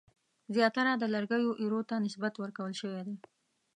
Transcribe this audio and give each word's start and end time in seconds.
زیاتره 0.55 0.93
د 0.97 1.03
لرګیو 1.13 1.57
ایرو 1.61 1.81
ته 1.89 1.95
نسبت 2.05 2.33
ورکول 2.37 2.73
شوی 2.81 3.01
دی. 3.07 3.15